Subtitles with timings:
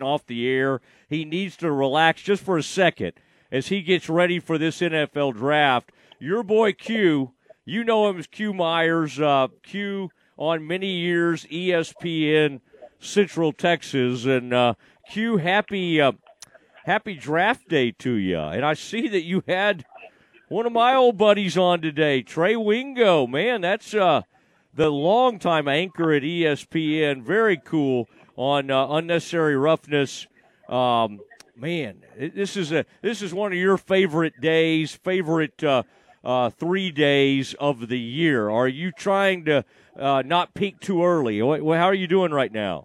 [0.00, 0.80] getting off the air.
[1.08, 3.12] He needs to relax just for a second
[3.52, 5.92] as he gets ready for this NFL draft.
[6.18, 7.32] Your boy Q,
[7.64, 9.20] you know him as Q Myers.
[9.20, 12.60] Uh, Q on many years ESPN
[12.98, 14.74] Central Texas, and uh,
[15.10, 16.12] Q, happy uh,
[16.84, 18.38] happy draft day to you.
[18.38, 19.84] And I see that you had
[20.48, 23.26] one of my old buddies on today, Trey Wingo.
[23.26, 24.22] Man, that's uh,
[24.74, 27.22] the longtime anchor at ESPN.
[27.22, 30.26] Very cool on uh, unnecessary roughness.
[30.68, 31.20] Um,
[31.56, 35.82] man, this is a this is one of your favorite days, favorite uh,
[36.24, 38.50] uh, three days of the year.
[38.50, 39.64] Are you trying to
[39.98, 41.40] uh, not peak too early?
[41.40, 42.84] How are you doing right now?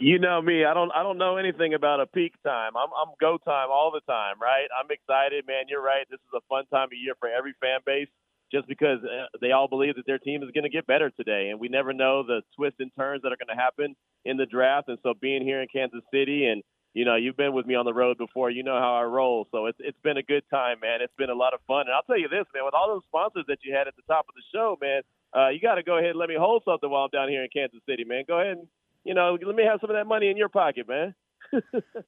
[0.00, 0.64] You know me.
[0.64, 0.92] I don't.
[0.94, 2.76] I don't know anything about a peak time.
[2.76, 2.88] I'm.
[2.94, 4.36] I'm go time all the time.
[4.40, 4.68] Right.
[4.78, 5.64] I'm excited, man.
[5.68, 6.06] You're right.
[6.08, 8.08] This is a fun time of year for every fan base,
[8.52, 11.48] just because uh, they all believe that their team is going to get better today,
[11.50, 13.94] and we never know the twists and turns that are going to happen
[14.24, 14.88] in the draft.
[14.88, 16.62] And so, being here in Kansas City, and
[16.94, 18.50] you know, you've been with me on the road before.
[18.50, 19.46] You know how I roll.
[19.52, 21.00] So it's it's been a good time, man.
[21.02, 21.82] It's been a lot of fun.
[21.86, 22.64] And I'll tell you this, man.
[22.64, 25.02] With all those sponsors that you had at the top of the show, man,
[25.36, 27.42] uh, you got to go ahead and let me hold something while I'm down here
[27.42, 28.24] in Kansas City, man.
[28.26, 28.68] Go ahead and
[29.04, 31.14] you know, let me have some of that money in your pocket, man.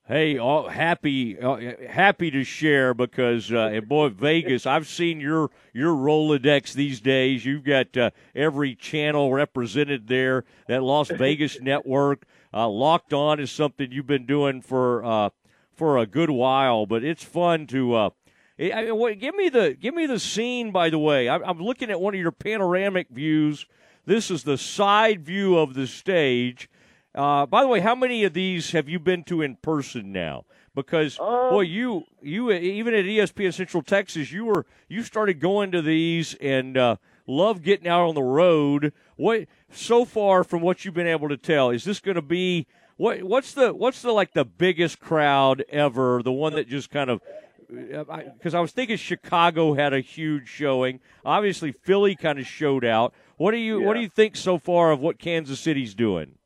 [0.08, 5.50] Hey, all happy, uh, happy to share because, uh, and boy, Vegas, I've seen your
[5.72, 7.44] your Rolodex these days.
[7.44, 10.44] You've got uh, every channel represented there.
[10.68, 15.30] That Las Vegas network, uh, locked on, is something you've been doing for uh,
[15.74, 16.86] for a good while.
[16.86, 17.94] But it's fun to.
[17.94, 18.10] Uh,
[18.58, 20.70] I mean, give me the give me the scene.
[20.70, 23.66] By the way, I'm looking at one of your panoramic views.
[24.06, 26.68] This is the side view of the stage
[27.14, 30.44] uh, by the way, how many of these have you been to in person now?
[30.74, 35.72] Because um, boy, you you even at ESPN Central Texas, you were you started going
[35.72, 38.92] to these and uh, love getting out on the road.
[39.16, 42.66] What so far from what you've been able to tell is this going to be
[42.96, 46.22] what what's the what's the like the biggest crowd ever?
[46.22, 47.20] The one that just kind of
[47.68, 51.00] because uh, I was thinking Chicago had a huge showing.
[51.24, 53.14] Obviously, Philly kind of showed out.
[53.36, 53.86] What do you yeah.
[53.86, 56.36] what do you think so far of what Kansas City's doing?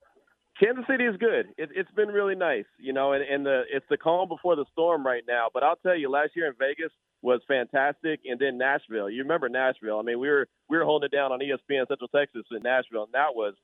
[0.59, 1.47] Kansas City is good.
[1.59, 4.65] It, it's been really nice, you know, and, and the it's the calm before the
[4.72, 5.48] storm right now.
[5.53, 6.92] But I'll tell you, last year in Vegas
[7.22, 9.10] was fantastic, and then Nashville.
[9.10, 9.98] You remember Nashville?
[9.98, 13.04] I mean, we were we were holding it down on ESPN Central Texas in Nashville,
[13.04, 13.54] and that was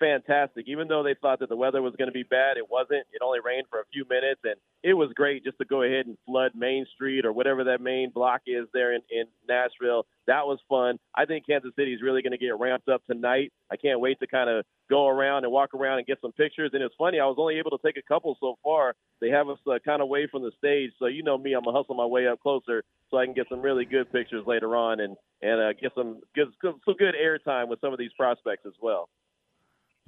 [0.00, 0.64] fantastic.
[0.66, 3.06] Even though they thought that the weather was going to be bad, it wasn't.
[3.12, 6.06] It only rained for a few minutes, and it was great just to go ahead
[6.06, 10.06] and flood Main Street or whatever that main block is there in, in Nashville.
[10.26, 10.98] That was fun.
[11.14, 13.52] I think Kansas City is really going to get ramped up tonight.
[13.70, 16.70] I can't wait to kind of go around and walk around and get some pictures.
[16.72, 18.94] And it's funny, I was only able to take a couple so far.
[19.20, 21.62] They have us uh, kind of away from the stage, so you know me, I'm
[21.62, 24.74] gonna hustle my way up closer so I can get some really good pictures later
[24.76, 28.64] on and and uh, get some good some good airtime with some of these prospects
[28.66, 29.08] as well.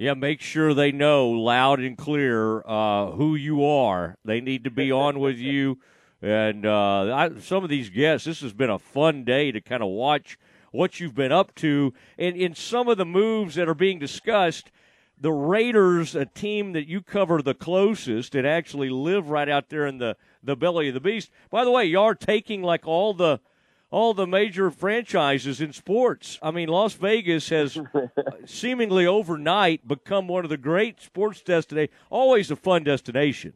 [0.02, 4.16] Yeah, make sure they know loud and clear uh, who you are.
[4.24, 5.78] They need to be on with you.
[6.20, 9.80] And uh, I, some of these guests, this has been a fun day to kind
[9.80, 10.40] of watch
[10.72, 11.92] what you've been up to.
[12.18, 14.72] And in some of the moves that are being discussed,
[15.20, 19.86] the Raiders, a team that you cover the closest and actually live right out there
[19.86, 21.30] in the, the belly of the beast.
[21.48, 23.38] By the way, you are taking like all the–
[23.92, 26.38] all the major franchises in sports.
[26.42, 27.78] I mean, Las Vegas has
[28.46, 33.52] seemingly overnight become one of the great sports destinations, always a fun destination.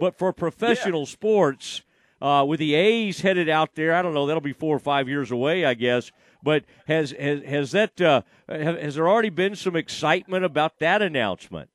[0.00, 1.08] But for professional yeah.
[1.08, 1.82] sports,
[2.20, 5.08] uh, with the A's headed out there, I don't know, that'll be four or five
[5.08, 6.10] years away, I guess.
[6.42, 11.70] But has has has that uh, has there already been some excitement about that announcement?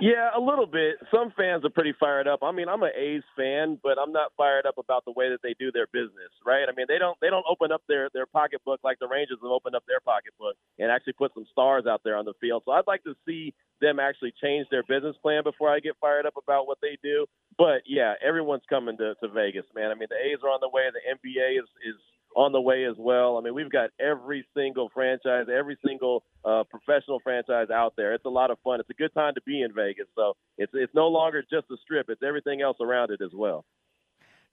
[0.00, 0.96] Yeah, a little bit.
[1.12, 2.40] Some fans are pretty fired up.
[2.42, 5.42] I mean, I'm an A's fan, but I'm not fired up about the way that
[5.42, 6.66] they do their business, right?
[6.68, 9.50] I mean, they don't they don't open up their their pocketbook like the Rangers have
[9.50, 12.62] opened up their pocketbook and actually put some stars out there on the field.
[12.64, 16.26] So I'd like to see them actually change their business plan before I get fired
[16.26, 17.26] up about what they do.
[17.58, 19.90] But yeah, everyone's coming to, to Vegas, man.
[19.90, 20.88] I mean, the A's are on the way.
[20.90, 22.00] The NBA is is
[22.36, 23.36] on the way as well.
[23.36, 28.14] I mean, we've got every single franchise, every single uh, professional franchise out there.
[28.14, 28.80] It's a lot of fun.
[28.80, 30.06] It's a good time to be in Vegas.
[30.14, 33.64] So it's it's no longer just the strip; it's everything else around it as well.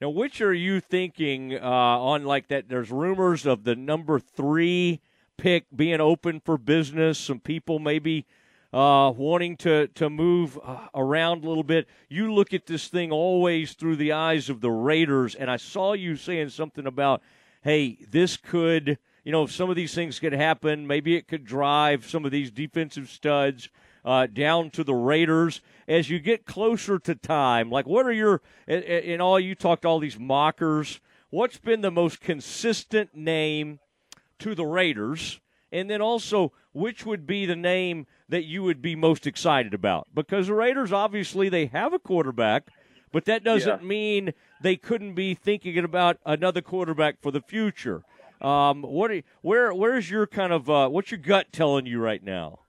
[0.01, 2.69] Now, which are you thinking uh, on like that?
[2.69, 5.01] There's rumors of the number three
[5.37, 7.17] pick being open for business.
[7.17, 8.25] Some people maybe
[8.71, 11.87] uh, wanting to to move uh, around a little bit.
[12.07, 15.93] You look at this thing always through the eyes of the Raiders, and I saw
[15.93, 17.21] you saying something about
[17.61, 21.45] hey, this could, you know, if some of these things could happen, maybe it could
[21.45, 23.69] drive some of these defensive studs
[24.05, 27.69] uh, down to the Raiders as you get closer to time.
[27.69, 30.99] Like, what are your, in all, you talked all these mockers.
[31.29, 33.79] What's been the most consistent name
[34.39, 35.39] to the Raiders?
[35.71, 40.07] And then also, which would be the name that you would be most excited about?
[40.13, 42.69] Because the Raiders obviously they have a quarterback,
[43.11, 43.87] but that doesn't Yeah.
[43.87, 48.03] mean they couldn't be thinking about another quarterback for the future.
[48.41, 49.11] Um, what?
[49.11, 49.73] Are, where?
[49.73, 50.69] Where's your kind of?
[50.69, 52.59] Uh, what's your gut telling you right now?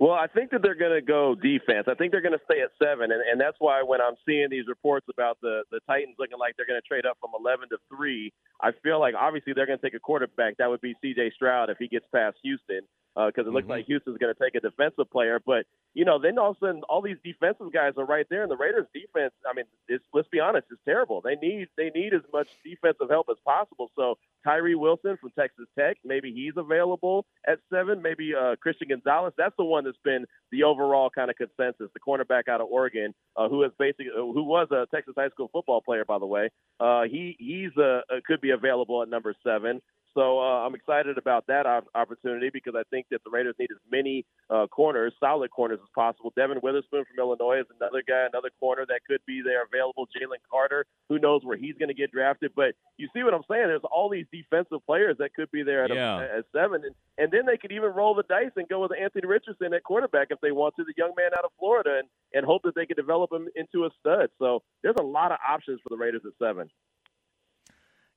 [0.00, 1.88] Well, I think that they're going to go defense.
[1.88, 4.46] I think they're going to stay at seven, and, and that's why when I'm seeing
[4.48, 7.68] these reports about the the Titans looking like they're going to trade up from 11
[7.70, 8.32] to three,
[8.62, 10.56] I feel like obviously they're going to take a quarterback.
[10.58, 11.32] That would be C.J.
[11.34, 12.82] Stroud if he gets past Houston,
[13.26, 13.70] because it looks Mhm.
[13.70, 15.40] like Houston's going to take a defensive player.
[15.44, 18.42] But you know, then all of a sudden, all these defensive guys are right there,
[18.42, 19.32] and the Raiders' defense.
[19.48, 21.20] I mean, it's, let's be honest, is terrible.
[21.20, 23.90] They need they need as much defensive help as possible.
[23.96, 28.00] So Tyree Wilson from Texas Tech, maybe he's available at seven.
[28.02, 29.32] Maybe uh, Christian Gonzalez.
[29.36, 31.90] That's the one that's been the overall kind of consensus.
[31.92, 35.48] The cornerback out of Oregon, uh, who is basically who was a Texas high school
[35.52, 36.50] football player, by the way.
[36.78, 39.80] Uh, he he's uh, uh, could be available at number seven.
[40.14, 43.78] So uh, I'm excited about that opportunity because I think that the Raiders need as
[43.90, 46.32] many uh, corners, solid corners as possible.
[46.34, 50.06] Devon Witherspoon from Illinois is another guy, another corner that could be there available.
[50.06, 52.52] Jalen Carter, who knows where he's going to get drafted.
[52.56, 53.68] But you see what I'm saying?
[53.68, 56.18] There's all these defensive players that could be there at, Yeah.
[56.20, 58.92] a, at seven, and, and then they could even roll the dice and go with
[58.98, 62.08] Anthony Richardson at quarterback if they want to, the young man out of Florida, and,
[62.34, 64.30] and hope that they could develop him into a stud.
[64.38, 66.70] So there's a lot of options for the Raiders at seven.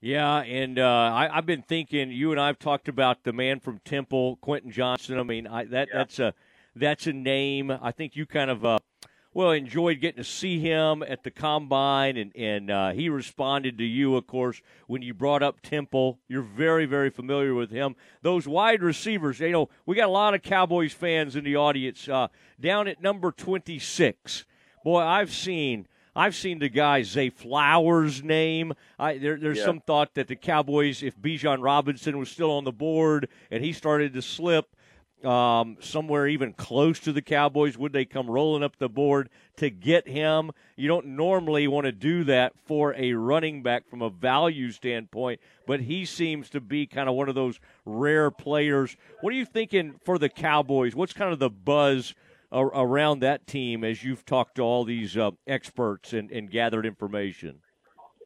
[0.02, 2.10] Yeah, and uh, I, I've been thinking.
[2.12, 5.20] You and I've talked about the man from Temple, Quentin Johnston.
[5.20, 5.98] I mean, I, that Yeah.
[6.00, 6.34] that's a
[6.76, 7.70] that's a name.
[7.70, 8.80] I think you kind of uh,
[9.32, 13.84] well enjoyed getting to see him at the combine, and and uh, he responded to
[13.84, 16.18] you, of course, when you brought up Temple.
[16.28, 17.96] You're very very familiar with him.
[18.24, 22.10] Those wide receivers, you know, we got a lot of Cowboys fans in the audience.
[22.10, 24.46] Uh, down at number twenty six,
[24.84, 25.88] boy, I've seen.
[26.16, 28.74] I've seen the guy Zay Flowers' name.
[29.00, 29.66] I, there, there's Yeah.
[29.66, 33.72] some thought that the Cowboys, if Bijan Robinson was still on the board and he
[33.74, 34.76] started to slip
[35.24, 39.70] um, somewhere even close to the Cowboys, would they come rolling up the board to
[39.70, 40.50] get him?
[40.76, 45.40] You don't normally want to do that for a running back from a value standpoint,
[45.68, 48.98] but he seems to be kind of one of those rare players.
[49.22, 50.96] What are you thinking for the Cowboys?
[50.96, 52.16] What's kind of the buzz?
[52.52, 57.62] Around that team as you've talked to all these uh, experts and, and gathered information?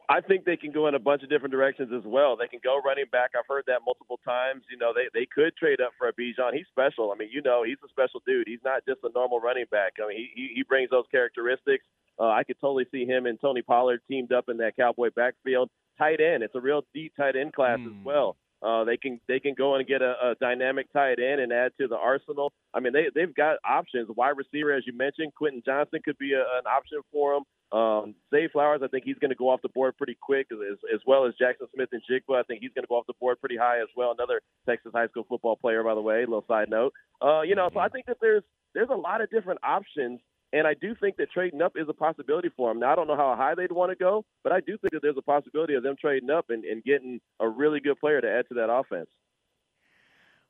[0.08, 2.38] I think they can go in a bunch of different directions as well.
[2.38, 3.32] They can go running back.
[3.38, 4.64] I've heard that multiple times.
[4.70, 6.54] You know, they they could trade up for a Bijan.
[6.54, 7.12] He's special.
[7.12, 8.48] I mean, you know, he's a special dude.
[8.48, 9.94] He's not just a normal running back.
[10.04, 11.84] I mean, he he, brings those characteristics.
[12.20, 15.70] Uh, I could totally see him and Tony Pollard teamed up in that Cowboy backfield.
[15.98, 16.44] Tight end.
[16.44, 17.88] It's a real deep tight end class Hmm.
[17.88, 18.38] as well.
[18.66, 21.72] Uh, they can they can go and get a, a dynamic tight end and add
[21.80, 22.52] to the arsenal.
[22.74, 24.10] I mean, they they've got options.
[24.16, 27.44] Wide receiver, as you mentioned, Quentin Johnston could be a, an option for them.
[27.80, 30.78] Um, Zay Flowers, I think he's going to go off the board pretty quick, as,
[30.94, 32.40] as well as Jaxon Smith-Njigba.
[32.40, 34.12] I think he's going to go off the board pretty high as well.
[34.12, 36.20] Another Texas high school football player, by the way.
[36.22, 36.94] Little side note.
[37.22, 40.20] Uh, you know, so I think that there's there's a lot of different options,
[40.56, 42.80] and I do think that trading up is a possibility for them.
[42.80, 45.02] Now, I don't know how high they'd want to go, but I do think that
[45.02, 48.32] there's a possibility of them trading up and, and getting a really good player to
[48.32, 49.10] add to that offense.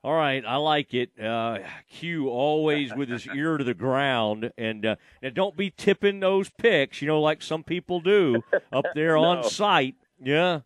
[0.04, 1.20] All right, I like it.
[1.20, 1.58] Uh,
[1.90, 6.52] Q always with his ear to the ground, and uh, now don't be tipping those
[6.60, 9.96] picks, you know, like some people do up there on site.
[10.24, 10.60] Yeah,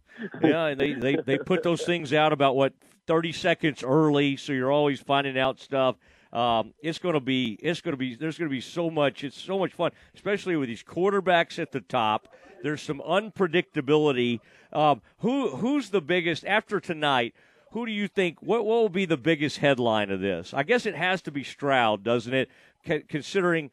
[0.44, 2.74] yeah, and they, they they put those things out about what
[3.08, 5.96] thirty seconds early, so you're always finding out stuff.
[6.32, 9.24] Um, it's going to be it's going to be there's going to be so much
[9.24, 12.34] it's so much fun, especially with these quarterbacks at the top.
[12.62, 14.40] There's some unpredictability.
[14.72, 17.34] Um, who who's the biggest after tonight?
[17.72, 18.42] Who do you think?
[18.42, 20.54] What, what will be the biggest headline of this?
[20.54, 22.50] I guess it has to be Stroud, doesn't it?
[22.88, 23.70] C- considering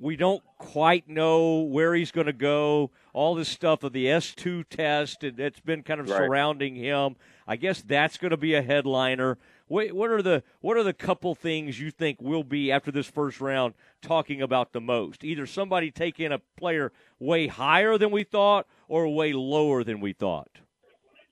[0.00, 4.64] we don't quite know where he's going to go, all this stuff of the S2
[4.68, 6.16] test and that's been kind of Right.
[6.16, 7.16] surrounding him.
[7.46, 9.38] I guess that's going to be a headliner.
[9.66, 13.06] What, what are the what are the couple things you think will be after this
[13.06, 15.24] first round talking about the most?
[15.24, 20.12] Either somebody taking a player way higher than we thought or way lower than we
[20.12, 20.60] thought.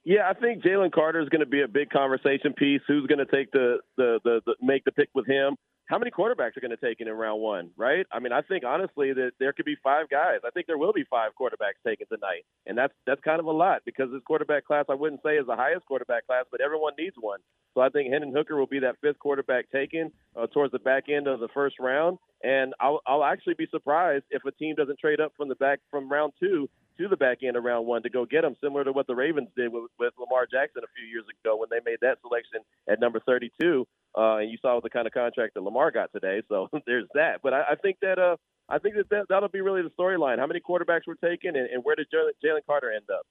[0.05, 2.81] Yeah, I think Jalen Carter is going to be a big conversation piece.
[2.89, 5.57] Who's going to take the, the the the make the pick with him?
[5.87, 7.71] How many quarterbacks are going to take it in round one?
[7.77, 8.07] Right?
[8.13, 10.41] I mean, I think honestly that there could be five guys.
[10.45, 13.51] I think there will be five quarterbacks taken tonight, and that's that's kind of a
[13.51, 16.93] lot because this quarterback class I wouldn't say is the highest quarterback class, but everyone
[16.99, 17.41] needs one.
[17.75, 21.05] So I think Hendon Hooker will be that fifth quarterback taken uh, towards the back
[21.09, 24.99] end of the first round, and I'll, I'll actually be surprised if a team doesn't
[24.99, 28.03] trade up from the back from round two to the back end of round one
[28.03, 30.93] to go get him, similar to what the Ravens did with, with Lamar Jackson a
[30.97, 33.87] few years ago when they made that selection at number 32.
[34.17, 36.43] Uh, and you saw the kind of contract that Lamar got today.
[36.49, 37.41] So there's that.
[37.43, 38.37] But I, I think that uh,
[38.69, 40.39] I think that, that that'll be really the storyline.
[40.39, 43.27] How many quarterbacks were taken, and, and where did Jalen Jalen Carter end up?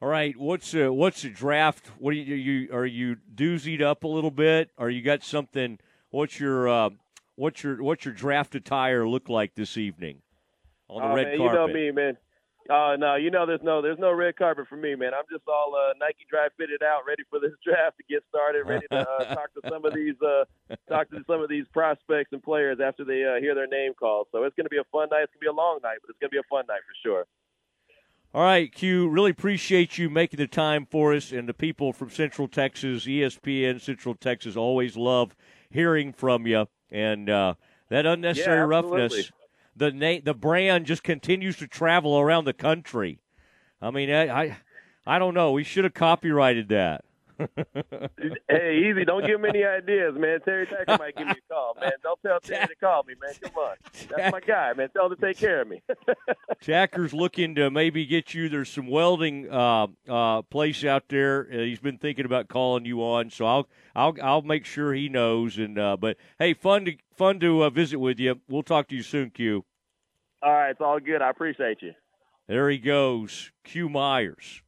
[0.00, 1.86] All right, what's uh, what's the draft?
[1.98, 4.70] What are you, you are you doozied up a little bit?
[4.76, 5.78] Or you got something?
[6.10, 6.90] What's your uh,
[7.36, 10.22] what's your what's your draft attire look like this evening
[10.88, 11.60] on the red man, carpet?
[11.60, 12.16] You know me, man.
[12.70, 15.12] Oh no, you know there's no there's no red carpet for me, man.
[15.14, 18.66] I'm just all uh, Nike dry fitted out, ready for this draft to get started,
[18.66, 20.44] ready to uh, talk to some of these uh,
[20.88, 24.28] talk to some of these prospects and players after they uh, hear their name called.
[24.32, 25.24] So it's going to be a fun night.
[25.24, 26.82] It's going to be a long night, but it's going to be a fun night
[26.86, 27.26] for sure.
[28.34, 29.08] All right, Q.
[29.08, 33.80] Really appreciate you making the time for us, and the people from Central Texas, ESPN
[33.80, 35.34] Central Texas, always love
[35.70, 36.66] hearing from you.
[36.90, 37.54] And uh,
[37.90, 39.30] that unnecessary yeah, roughness
[39.76, 43.20] the na- the brand just continues to travel around the country.
[43.80, 44.56] I mean, I I,
[45.06, 45.52] I don't know.
[45.52, 47.04] We should have copyrighted that.
[48.48, 49.04] hey, easy.
[49.04, 50.40] Don't give him any ideas, man.
[50.44, 51.92] Terry Tacker might give me a call, man.
[52.02, 53.34] Don't tell Terry to call me, man.
[53.42, 53.76] Come on.
[54.16, 54.88] That's my guy, man.
[54.90, 55.82] Tell him to take care of me.
[56.60, 58.48] Tacker's looking to maybe get you.
[58.48, 61.48] There's some welding uh, uh, place out there.
[61.52, 65.08] Uh, he's been thinking about calling you on, so I'll I'll I'll make sure he
[65.08, 65.58] knows.
[65.58, 68.40] And uh, but hey, fun to fun to uh, visit with you.
[68.48, 69.64] We'll talk to you soon, Q.
[70.42, 71.22] All right, it's all good.
[71.22, 71.92] I appreciate you.
[72.48, 74.61] There he goes, Q Myers.